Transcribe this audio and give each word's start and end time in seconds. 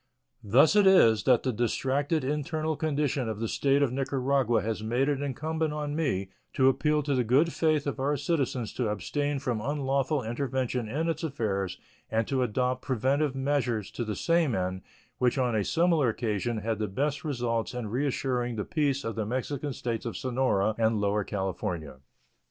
Thus 0.43 0.75
it 0.75 0.87
is 0.87 1.25
that 1.25 1.43
the 1.43 1.53
distracted 1.53 2.23
internal 2.23 2.75
condition 2.75 3.29
of 3.29 3.39
the 3.39 3.47
State 3.47 3.83
of 3.83 3.91
Nicaragua 3.91 4.63
has 4.63 4.81
made 4.81 5.07
it 5.07 5.21
incumbent 5.21 5.73
on 5.75 5.95
me 5.95 6.29
to 6.53 6.69
appeal 6.69 7.03
to 7.03 7.13
the 7.13 7.23
good 7.23 7.53
faith 7.53 7.85
of 7.85 7.99
our 7.99 8.17
citizens 8.17 8.73
to 8.73 8.89
abstain 8.89 9.37
from 9.37 9.61
unlawful 9.61 10.23
intervention 10.23 10.89
in 10.89 11.07
its 11.07 11.23
affairs 11.23 11.77
and 12.09 12.27
to 12.27 12.41
adopt 12.41 12.81
preventive 12.81 13.35
measures 13.35 13.91
to 13.91 14.03
the 14.03 14.15
same 14.15 14.55
end, 14.55 14.81
which 15.19 15.37
on 15.37 15.55
a 15.55 15.63
similar 15.63 16.09
occasion 16.09 16.57
had 16.57 16.79
the 16.79 16.87
best 16.87 17.23
results 17.23 17.75
in 17.75 17.85
reassuring 17.87 18.55
the 18.55 18.65
peace 18.65 19.03
of 19.03 19.13
the 19.13 19.27
Mexican 19.27 19.71
States 19.71 20.07
of 20.07 20.17
Sonora 20.17 20.73
and 20.79 20.99
Lower 20.99 21.23
California. 21.23 21.99